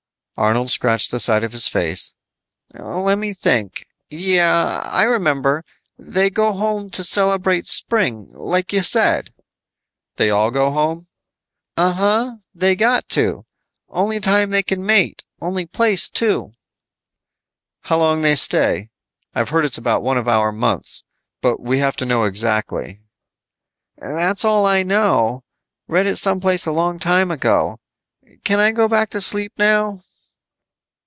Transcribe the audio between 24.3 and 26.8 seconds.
all I know. Read it some place a